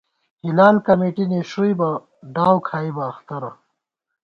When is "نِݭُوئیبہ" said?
1.31-1.89